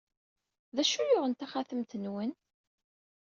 D 0.75 0.77
acu 0.81 0.97
i 1.01 1.05
yuɣen 1.09 1.33
taxatemt-nwen? 1.33 2.31